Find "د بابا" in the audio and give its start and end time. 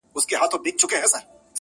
0.49-0.59